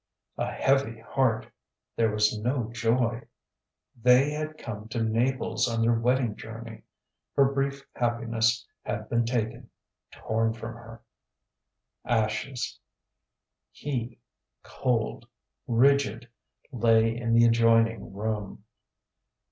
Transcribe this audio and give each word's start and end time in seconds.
A 0.39 0.51
HEAVY 0.51 0.99
heart 1.01 1.45
there 1.95 2.09
was 2.09 2.35
no 2.39 2.71
joy. 2.71 3.21
THEY 4.01 4.31
had 4.31 4.57
come 4.57 4.87
to 4.87 5.03
Naples 5.03 5.67
on 5.67 5.83
their 5.83 5.93
wedding 5.93 6.35
journey. 6.35 6.81
Her 7.35 7.45
brief 7.45 7.85
happiness 7.95 8.65
had 8.83 9.09
been 9.09 9.25
taken 9.27 9.69
torn 10.11 10.53
from 10.53 10.73
her. 10.73 11.03
ASHES. 12.03 12.79
He 13.69 14.17
cold 14.63 15.27
rigid 15.67 16.27
lay 16.71 17.15
in 17.15 17.33
the 17.35 17.45
adjoining 17.45 18.11
room. 18.11 18.63